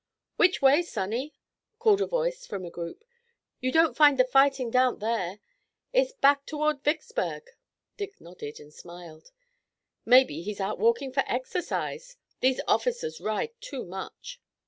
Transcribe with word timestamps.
"Which 0.37 0.63
way, 0.63 0.81
sonny?" 0.81 1.35
called 1.77 2.01
a 2.01 2.07
voice 2.07 2.47
from 2.47 2.65
a 2.65 2.71
group. 2.71 3.05
"You 3.59 3.71
don't 3.71 3.95
find 3.95 4.17
the 4.17 4.25
fighting 4.25 4.71
down 4.71 4.97
there. 4.97 5.41
It's 5.93 6.11
back 6.11 6.47
toward 6.47 6.83
Vicksburg." 6.83 7.47
Dick 7.97 8.19
nodded 8.19 8.59
and 8.59 8.73
smiled. 8.73 9.31
"Maybe 10.03 10.41
he's 10.41 10.59
out 10.59 10.79
walking 10.79 11.11
for 11.13 11.21
exercise. 11.27 12.17
These 12.39 12.61
officers 12.67 13.21
ride 13.21 13.51
too 13.61 13.85
much." 13.85 14.41